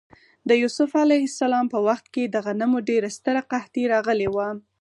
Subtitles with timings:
[0.49, 1.03] د یوسف ع
[1.73, 4.47] په وخت کې د غنمو ډېره ستره قحطي راغلې وه.